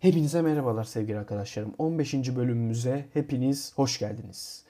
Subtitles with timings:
[0.00, 1.74] Hepinize merhabalar sevgili arkadaşlarım.
[1.78, 2.14] 15.
[2.14, 4.64] bölümümüze hepiniz hoş geldiniz.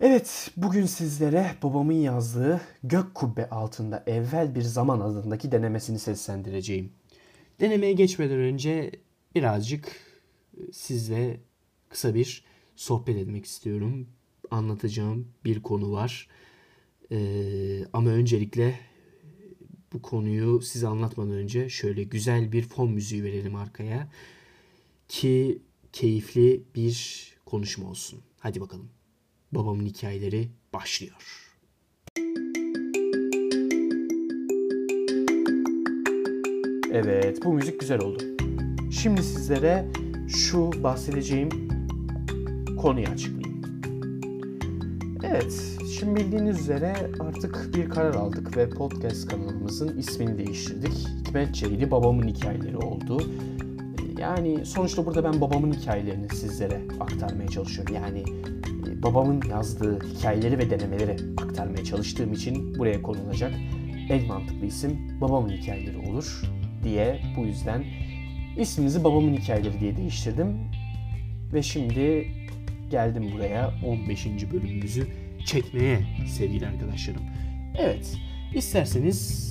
[0.00, 6.92] Evet, bugün sizlere babamın yazdığı Gök Kubbe altında evvel bir zaman adındaki denemesini seslendireceğim.
[7.60, 8.90] Denemeye geçmeden önce
[9.34, 10.00] birazcık
[10.72, 11.40] sizle
[11.88, 12.44] kısa bir
[12.76, 14.08] sohbet etmek istiyorum.
[14.50, 16.28] Anlatacağım bir konu var.
[17.12, 18.74] Ee, ama öncelikle
[19.92, 24.08] bu konuyu size anlatmadan önce şöyle güzel bir fon müziği verelim arkaya.
[25.08, 28.20] Ki keyifli bir konuşma olsun.
[28.38, 28.88] Hadi bakalım.
[29.52, 31.44] Babamın hikayeleri başlıyor.
[36.92, 38.22] Evet, bu müzik güzel oldu.
[38.90, 39.88] Şimdi sizlere
[40.28, 41.48] şu bahsedeceğim
[42.76, 43.37] konuyu açıklayayım.
[45.30, 50.92] Evet, şimdi bildiğiniz üzere artık bir karar aldık ve podcast kanalımızın ismini değiştirdik.
[50.92, 53.22] Hikmetçeydi babamın hikayeleri oldu.
[54.18, 57.94] Yani sonuçta burada ben babamın hikayelerini sizlere aktarmaya çalışıyorum.
[57.94, 58.24] Yani
[58.88, 63.52] e, babamın yazdığı hikayeleri ve denemeleri aktarmaya çalıştığım için buraya konulacak
[64.08, 66.42] en mantıklı isim babamın hikayeleri olur
[66.84, 67.84] diye bu yüzden
[68.58, 70.48] isminizi babamın hikayeleri diye değiştirdim.
[71.52, 72.26] Ve şimdi
[72.90, 74.26] geldim buraya 15.
[74.52, 75.06] bölümümüzü
[75.46, 77.22] çekmeye sevgili arkadaşlarım.
[77.78, 78.16] Evet,
[78.54, 79.48] isterseniz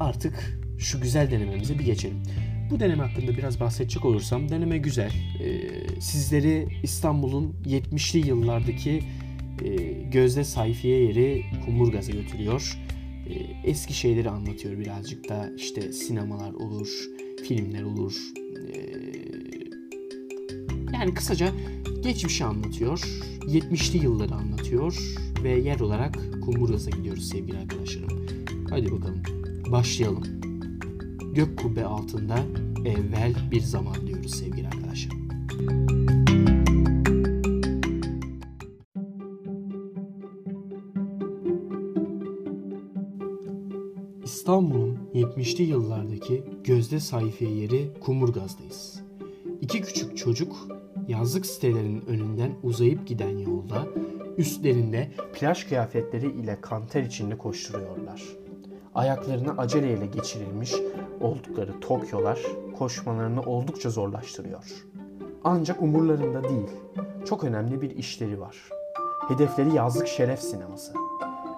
[0.00, 2.22] artık şu güzel denememize bir geçelim.
[2.70, 5.12] Bu deneme hakkında biraz bahsedecek olursam deneme güzel.
[5.40, 9.02] Ee, sizleri İstanbul'un 70'li yıllardaki
[9.64, 9.74] e,
[10.12, 12.78] gözde sayfiye yeri Kumburgaz'a götürüyor.
[13.28, 13.34] E,
[13.70, 16.88] eski şeyleri anlatıyor birazcık da işte sinemalar olur,
[17.48, 18.14] filmler olur.
[18.46, 18.94] E,
[20.94, 21.52] yani kısaca
[22.04, 22.98] geçmişi anlatıyor,
[23.40, 24.98] 70'li yılları anlatıyor
[25.42, 28.26] ve yer olarak Kumburgaz'a gidiyoruz sevgili arkadaşlarım.
[28.70, 29.22] Hadi bakalım
[29.72, 30.24] başlayalım.
[31.34, 32.38] Gök kubbe altında
[32.84, 35.14] evvel bir zaman diyoruz sevgili arkadaşlar.
[44.24, 49.00] İstanbul'un 70'li yıllardaki gözde sayfiye yeri Kumburgaz'dayız.
[49.60, 50.73] İki küçük çocuk
[51.08, 53.86] yazlık sitelerinin önünden uzayıp giden yolda
[54.36, 58.22] üstlerinde plaj kıyafetleri ile kanter içinde koşturuyorlar.
[58.94, 60.74] Ayaklarını aceleyle geçirilmiş
[61.20, 62.40] oldukları Tokyolar
[62.78, 64.64] koşmalarını oldukça zorlaştırıyor.
[65.44, 66.70] Ancak umurlarında değil.
[67.26, 68.56] Çok önemli bir işleri var.
[69.28, 70.94] Hedefleri yazlık şeref sineması.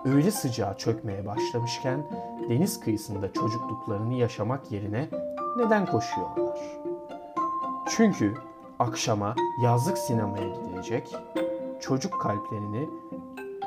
[0.05, 2.07] Öyle sıcağı çökmeye başlamışken
[2.49, 5.09] deniz kıyısında çocukluklarını yaşamak yerine
[5.57, 6.59] neden koşuyorlar?
[7.89, 8.35] Çünkü
[8.79, 11.17] akşama yazlık sinemaya gidilecek,
[11.81, 12.89] çocuk kalplerini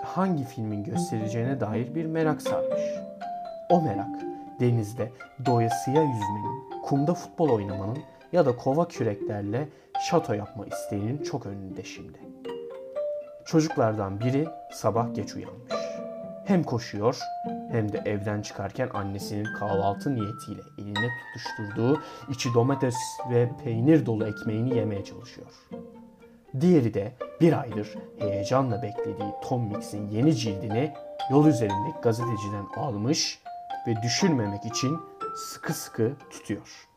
[0.05, 2.81] hangi filmin göstereceğine dair bir merak sarmış.
[3.69, 4.21] O merak
[4.59, 5.11] denizde
[5.45, 7.97] doyasıya yüzmenin, kumda futbol oynamanın
[8.31, 9.67] ya da kova küreklerle
[10.09, 12.17] şato yapma isteğinin çok önünde şimdi.
[13.45, 15.73] Çocuklardan biri sabah geç uyanmış.
[16.45, 17.19] Hem koşuyor
[17.72, 22.96] hem de evden çıkarken annesinin kahvaltı niyetiyle eline tutuşturduğu içi domates
[23.30, 25.47] ve peynir dolu ekmeğini yemeye çalışıyor.
[26.59, 30.94] Diğeri de bir aydır heyecanla beklediği Tom Mix'in yeni cildini
[31.31, 33.41] yol üzerindeki gazeteciden almış
[33.88, 34.97] ve düşürmemek için
[35.36, 36.88] sıkı sıkı tutuyor.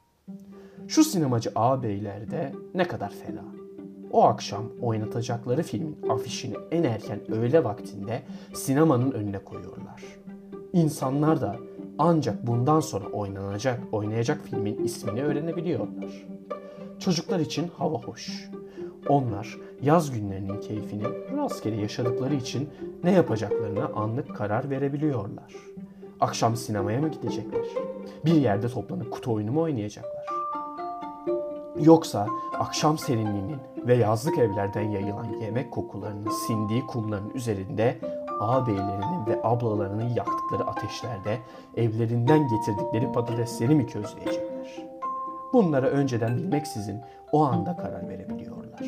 [0.88, 3.44] Şu sinemacı ağabeyler de ne kadar fena.
[4.12, 8.22] O akşam oynatacakları filmin afişini en erken öğle vaktinde
[8.54, 10.02] sinemanın önüne koyuyorlar.
[10.72, 11.56] İnsanlar da
[11.98, 16.26] ancak bundan sonra oynanacak, oynayacak filmin ismini öğrenebiliyorlar.
[16.98, 18.50] Çocuklar için hava hoş.
[19.08, 21.04] Onlar yaz günlerinin keyfini
[21.36, 22.68] rastgele yaşadıkları için
[23.04, 25.54] ne yapacaklarına anlık karar verebiliyorlar.
[26.20, 27.66] Akşam sinemaya mı gidecekler?
[28.24, 30.26] Bir yerde toplanıp kutu oyunu mu oynayacaklar?
[31.80, 32.26] Yoksa
[32.58, 37.98] akşam serinliğinin ve yazlık evlerden yayılan yemek kokularının sindiği kumların üzerinde
[38.42, 41.38] ağabeylerinin ve ablalarının yaktıkları ateşlerde
[41.76, 44.52] evlerinden getirdikleri patatesleri mi közleyecekler?
[45.52, 47.00] Bunlara önceden bilmeksizin
[47.32, 48.80] o anda karar verebiliyorlar.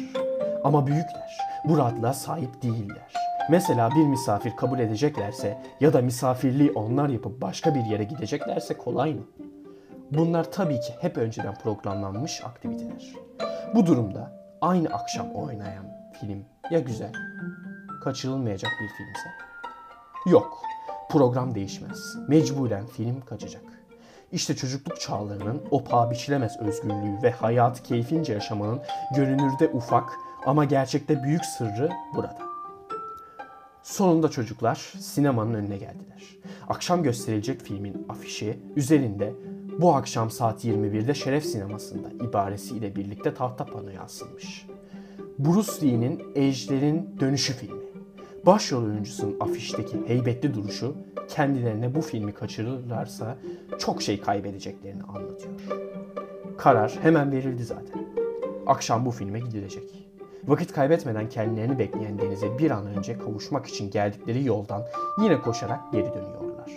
[0.64, 3.14] Ama büyükler bu rahatlığa sahip değiller.
[3.50, 9.14] Mesela bir misafir kabul edeceklerse ya da misafirliği onlar yapıp başka bir yere gideceklerse kolay
[9.14, 9.22] mı?
[10.10, 13.12] Bunlar tabii ki hep önceden programlanmış aktiviteler.
[13.74, 15.84] Bu durumda aynı akşam oynayan
[16.20, 17.12] film ya güzel,
[18.04, 19.28] kaçırılmayacak bir filmse?
[20.26, 20.62] Yok,
[21.10, 22.16] program değişmez.
[22.28, 23.62] Mecburen film kaçacak.
[24.32, 28.80] İşte çocukluk çağlarının o paha biçilemez özgürlüğü ve hayatı keyfince yaşamanın
[29.16, 30.10] görünürde ufak
[30.46, 32.38] ama gerçekte büyük sırrı burada.
[33.82, 36.36] Sonunda çocuklar sinemanın önüne geldiler.
[36.68, 39.34] Akşam gösterilecek filmin afişi üzerinde
[39.78, 44.66] Bu akşam saat 21'de Şeref Sineması'nda ibaresiyle birlikte tahta panoya asılmış.
[45.38, 47.83] Bruce Lee'nin Ejder'in Dönüşü filmi.
[48.46, 50.94] Başrol oyuncusunun afişteki heybetli duruşu
[51.28, 53.36] kendilerine bu filmi kaçırırlarsa
[53.78, 55.54] çok şey kaybedeceklerini anlatıyor.
[56.58, 58.04] Karar hemen verildi zaten.
[58.66, 60.08] Akşam bu filme gidilecek.
[60.44, 64.82] Vakit kaybetmeden kendilerini bekleyen denize bir an önce kavuşmak için geldikleri yoldan
[65.22, 66.70] yine koşarak geri dönüyorlar.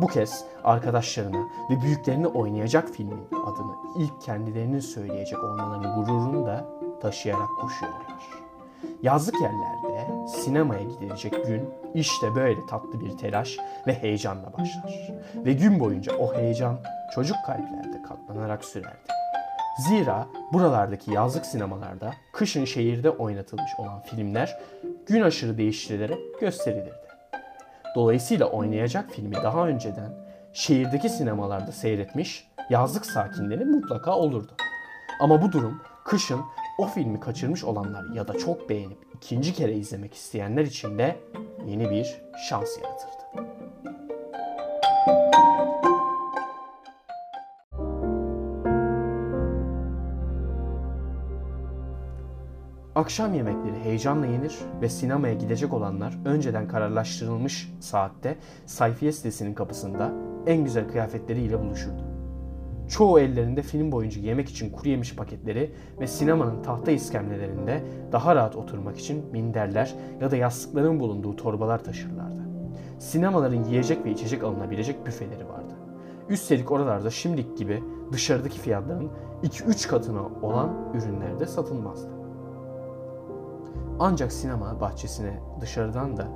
[0.00, 6.66] Bu kez arkadaşlarına ve büyüklerini oynayacak filmin adını ilk kendilerinin söyleyecek olmalarını gururunu da
[7.00, 8.04] taşıyarak koşuyorlar.
[9.02, 9.93] Yazlık yerlerde
[10.26, 13.56] sinemaya gidilecek gün işte böyle tatlı bir telaş
[13.86, 15.12] ve heyecanla başlar.
[15.34, 16.78] Ve gün boyunca o heyecan
[17.14, 19.14] çocuk kalplerde katlanarak sürerdi.
[19.88, 24.58] Zira buralardaki yazlık sinemalarda kışın şehirde oynatılmış olan filmler
[25.06, 27.04] gün aşırı değiştirilerek gösterilirdi.
[27.94, 30.10] Dolayısıyla oynayacak filmi daha önceden
[30.52, 34.52] şehirdeki sinemalarda seyretmiş yazlık sakinleri mutlaka olurdu.
[35.20, 36.40] Ama bu durum kışın
[36.78, 41.16] o filmi kaçırmış olanlar ya da çok beğenip ikinci kere izlemek isteyenler için de
[41.66, 43.14] yeni bir şans yaratırdı.
[52.94, 58.36] Akşam yemekleri heyecanla yenir ve sinemaya gidecek olanlar önceden kararlaştırılmış saatte
[58.66, 60.12] sayfiye sitesinin kapısında
[60.46, 62.03] en güzel kıyafetleriyle buluşurdu.
[62.88, 67.82] Çoğu ellerinde film boyunca yemek için kuru yemiş paketleri ve sinemanın tahta iskemlelerinde
[68.12, 72.44] daha rahat oturmak için minderler ya da yastıkların bulunduğu torbalar taşırlardı.
[72.98, 75.74] Sinemaların yiyecek ve içecek alınabilecek büfeleri vardı.
[76.28, 77.82] Üstelik oralarda şimdiki gibi
[78.12, 79.10] dışarıdaki fiyatların
[79.42, 82.10] 2-3 katına olan ürünler de satılmazdı.
[83.98, 86.28] Ancak sinema bahçesine dışarıdan da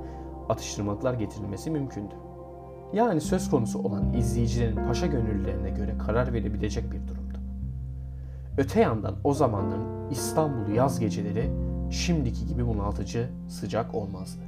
[0.49, 2.15] atıştırmalıklar getirilmesi mümkündü.
[2.93, 7.37] Yani söz konusu olan izleyicilerin paşa gönüllülerine göre karar verebilecek bir durumdu.
[8.57, 11.49] Öte yandan o zamanların İstanbul yaz geceleri
[11.91, 14.41] şimdiki gibi bunaltıcı sıcak olmazdı.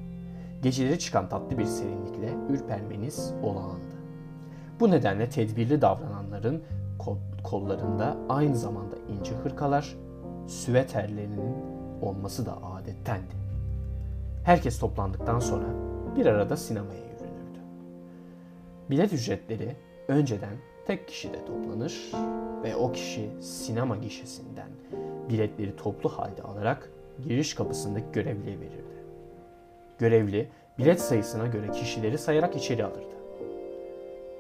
[0.63, 3.95] Geceleri çıkan tatlı bir serinlikle ürpermeniz olağandı.
[4.79, 6.63] Bu nedenle tedbirli davrananların
[7.43, 9.95] kollarında aynı zamanda ince hırkalar,
[10.47, 11.55] süveterlerinin
[12.01, 13.35] olması da adettendi.
[14.43, 15.65] Herkes toplandıktan sonra
[16.15, 17.10] bir arada sinemaya yürünürdü.
[18.91, 19.75] Bilet ücretleri
[20.07, 20.57] önceden
[20.87, 22.11] tek kişide toplanır
[22.63, 24.69] ve o kişi sinema gişesinden
[25.29, 26.89] biletleri toplu halde alarak
[27.23, 29.05] giriş kapısındaki görevliye verirdi.
[29.99, 30.49] Görevli
[30.79, 33.15] bilet sayısına göre kişileri sayarak içeri alırdı.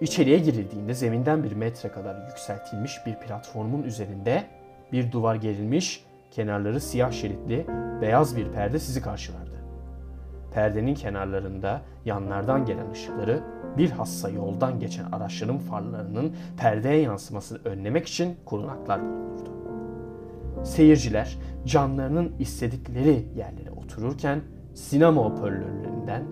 [0.01, 4.43] İçeriye girildiğinde zeminden bir metre kadar yükseltilmiş bir platformun üzerinde
[4.91, 7.65] bir duvar gerilmiş kenarları siyah şeritli
[8.01, 9.50] beyaz bir perde sizi karşılardı.
[10.53, 13.39] Perdenin kenarlarında yanlardan gelen ışıkları
[13.77, 19.49] bilhassa yoldan geçen araçların farlarının perdeye yansımasını önlemek için korunaklar bulunurdu.
[20.63, 24.41] Seyirciler canlarının istedikleri yerlere otururken
[24.73, 26.23] sinema hoparlörlerinden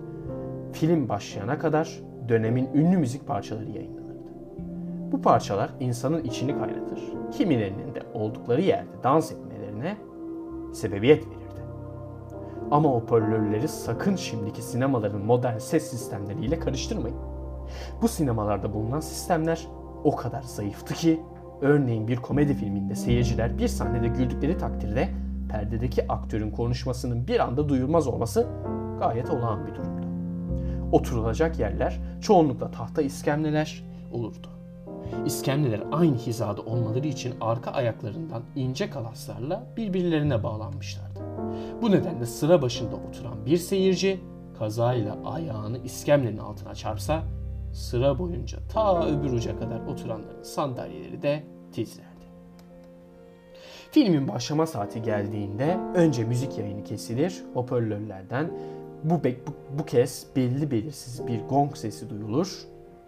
[0.72, 4.20] film başlayana kadar dönemin ünlü müzik parçaları yayınlanırdı.
[5.12, 7.00] Bu parçalar insanın içini kaynatır.
[7.32, 9.96] Kimilerinin de oldukları yerde dans etme etmelerine
[10.72, 11.39] sebebiyet verirdi.
[12.70, 17.16] Ama hoparlörleri sakın şimdiki sinemaların modern ses sistemleriyle karıştırmayın.
[18.02, 19.66] Bu sinemalarda bulunan sistemler
[20.04, 21.20] o kadar zayıftı ki
[21.60, 25.08] örneğin bir komedi filminde seyirciler bir sahnede güldükleri takdirde
[25.50, 28.46] perdedeki aktörün konuşmasının bir anda duyulmaz olması
[28.98, 30.06] gayet olağan bir durumdu.
[30.92, 34.46] Oturulacak yerler çoğunlukla tahta iskemleler olurdu.
[35.26, 41.09] İskemleler aynı hizada olmaları için arka ayaklarından ince kalaslarla birbirlerine bağlanmışlardı.
[41.82, 44.20] Bu nedenle sıra başında oturan bir seyirci
[44.58, 47.22] kazayla ayağını iskemlenin altına çarpsa
[47.72, 52.10] sıra boyunca ta öbür uca kadar oturanların sandalyeleri de titrer.
[53.90, 58.50] Filmin başlama saati geldiğinde önce müzik yayını kesilir, hoparlörlerden
[59.04, 62.58] bu, bu, bu kez belli belirsiz bir gong sesi duyulur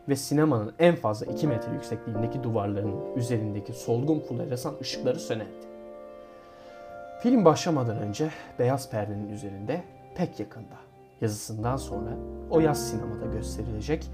[0.09, 5.72] ve sinemanın en fazla 2 metre yüksekliğindeki duvarların üzerindeki solgun floresan ışıkları sönerdi.
[7.23, 9.83] Film başlamadan önce beyaz perdenin üzerinde
[10.15, 10.77] pek yakında
[11.21, 12.11] yazısından sonra
[12.51, 14.11] o yaz sinemada gösterilecek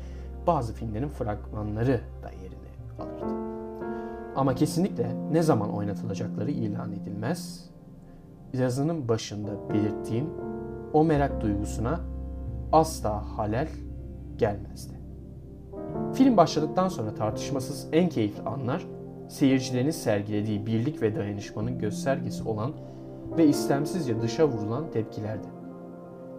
[0.47, 2.69] bazı filmlerin fragmanları da yerini
[3.01, 3.35] alırdı.
[4.37, 7.71] Ama kesinlikle ne zaman oynatılacakları ilan edilmez.
[8.53, 10.31] Yazının başında belirttiğim
[10.93, 12.01] o merak duygusuna
[12.73, 13.69] asla halel
[14.37, 14.95] gelmezdi.
[16.15, 18.87] Film başladıktan sonra tartışmasız en keyifli anlar
[19.29, 22.73] seyircilerin sergilediği birlik ve dayanışmanın göstergesi olan
[23.37, 25.47] ve istemsizce dışa vurulan tepkilerdi.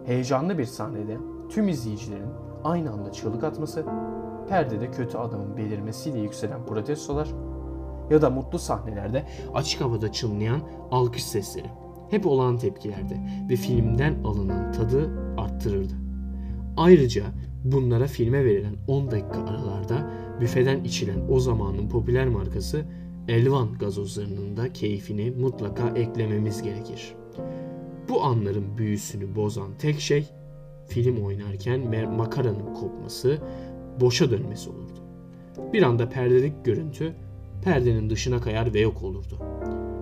[0.04, 1.16] Heyecanlı bir sahnede
[1.48, 2.30] tüm izleyicilerin
[2.64, 3.84] aynı anda çığlık atması,
[4.48, 7.28] perdede kötü adamın belirmesiyle yükselen protestolar
[8.10, 11.70] ya da mutlu sahnelerde açık havada çınlayan alkış sesleri
[12.10, 13.20] hep olağan tepkilerde
[13.50, 15.92] ve filmden alınan tadı arttırırdı.
[16.76, 17.24] Ayrıca
[17.64, 22.84] bunlara filme verilen 10 dakika aralarda büfeden içilen o zamanın popüler markası
[23.30, 27.14] Elvan gazozlarının da keyfini mutlaka eklememiz gerekir.
[28.08, 30.26] Bu anların büyüsünü bozan tek şey
[30.88, 33.38] film oynarken makaranın kopması,
[34.00, 34.98] boşa dönmesi olurdu.
[35.72, 37.14] Bir anda perdelik görüntü
[37.64, 39.38] perdenin dışına kayar ve yok olurdu.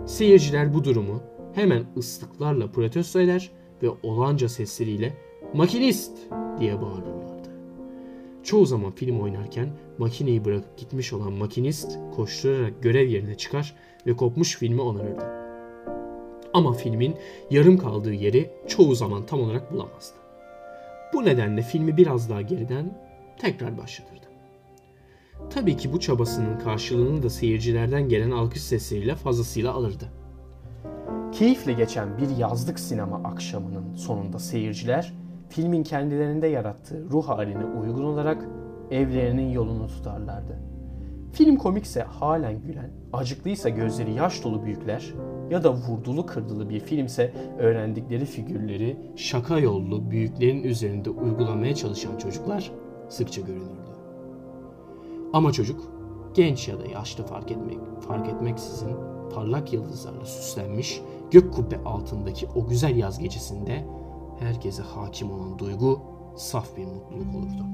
[0.06, 1.22] Seyirciler bu durumu
[1.54, 3.50] hemen ıslıklarla protesto eder
[3.82, 5.16] ve olanca sesleriyle
[5.54, 6.18] makinist
[6.60, 7.27] diye bağırırlardı.
[8.42, 9.68] Çoğu zaman film oynarken
[9.98, 13.74] makineyi bırakıp gitmiş olan makinist koşturarak görev yerine çıkar
[14.06, 15.24] ve kopmuş filmi onarırdı.
[16.52, 17.16] Ama filmin
[17.50, 20.16] yarım kaldığı yeri çoğu zaman tam olarak bulamazdı.
[21.14, 22.98] Bu nedenle filmi biraz daha geriden
[23.38, 24.26] tekrar başlatırdı.
[25.50, 30.12] Tabii ki bu çabasının karşılığını da seyircilerden gelen alkış sesleriyle fazlasıyla alırdı.
[31.32, 35.12] Keyifle geçen bir yazlık sinema akşamının sonunda seyirciler
[35.48, 38.44] filmin kendilerinde yarattığı ruh haline uygun olarak
[38.90, 40.58] evlerinin yolunu tutarlardı.
[41.32, 45.14] Film komikse halen gülen, acıklıysa gözleri yaş dolu büyükler
[45.50, 52.70] ya da vurdulu kırdılı bir filmse öğrendikleri figürleri şaka yollu büyüklerin üzerinde uygulamaya çalışan çocuklar
[53.08, 53.90] sıkça görünürdü.
[55.32, 55.92] Ama çocuk
[56.34, 58.96] genç ya da yaşlı fark etmek fark etmeksizin
[59.34, 61.00] parlak yıldızlarla süslenmiş
[61.30, 63.84] gök kubbe altındaki o güzel yaz gecesinde
[64.40, 66.02] herkese hakim olan duygu
[66.36, 67.64] saf bir mutluluk olurdu.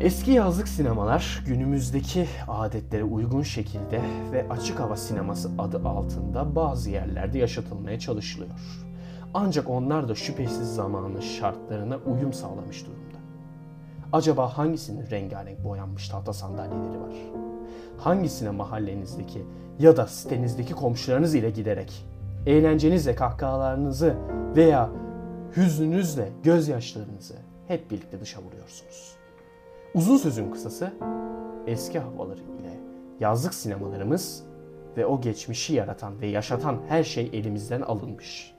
[0.00, 4.00] Eski yazlık sinemalar günümüzdeki adetlere uygun şekilde
[4.32, 8.60] ve açık hava sineması adı altında bazı yerlerde yaşatılmaya çalışılıyor.
[9.34, 13.18] Ancak onlar da şüphesiz zamanın şartlarına uyum sağlamış durumda.
[14.12, 17.14] Acaba hangisinin rengarenk boyanmış tahta sandalyeleri var?
[17.98, 19.44] Hangisine mahallenizdeki
[19.78, 22.06] ya da sitenizdeki komşularınız ile giderek
[22.46, 24.16] eğlencenizle kahkahalarınızı
[24.56, 24.90] veya
[25.56, 27.34] hüznünüzle gözyaşlarınızı
[27.68, 29.16] hep birlikte dışa vuruyorsunuz.
[29.94, 30.92] Uzun sözün kısası
[31.66, 32.80] eski havaları ile
[33.20, 34.44] yazlık sinemalarımız
[34.96, 38.54] ve o geçmişi yaratan ve yaşatan her şey elimizden alınmış.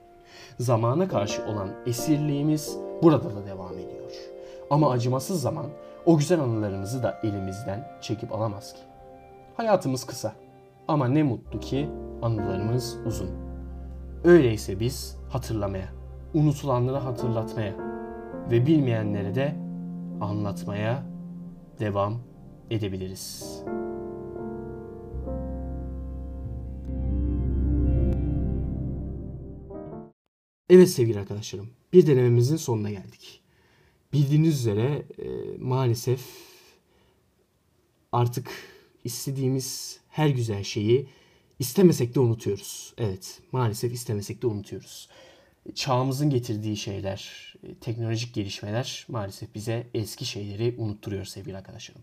[0.58, 4.12] Zamana karşı olan esirliğimiz burada da devam ediyor.
[4.70, 5.66] Ama acımasız zaman
[6.06, 8.80] o güzel anılarımızı da elimizden çekip alamaz ki.
[9.56, 10.32] Hayatımız kısa
[10.88, 11.88] ama ne mutlu ki
[12.22, 13.53] anılarımız uzun.
[14.24, 15.92] Öyleyse biz hatırlamaya,
[16.34, 17.74] unutulanları hatırlatmaya
[18.50, 19.56] ve bilmeyenlere de
[20.20, 21.06] anlatmaya
[21.78, 22.20] devam
[22.70, 23.58] edebiliriz.
[30.68, 33.42] Evet sevgili arkadaşlarım, bir denememizin sonuna geldik.
[34.12, 36.20] Bildiğiniz üzere e, maalesef
[38.12, 38.50] artık
[39.04, 41.08] istediğimiz her güzel şeyi
[41.64, 42.94] istemesek de unutuyoruz.
[42.98, 45.08] Evet, maalesef istemesek de unutuyoruz.
[45.74, 52.02] Çağımızın getirdiği şeyler, e, teknolojik gelişmeler maalesef bize eski şeyleri unutturuyor sevgili arkadaşlarım.